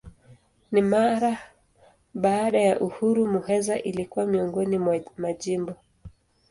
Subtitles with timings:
[0.71, 1.37] Na mara
[2.13, 5.73] baada ya uhuru Muheza ilikuwa miongoni mwa majimbo.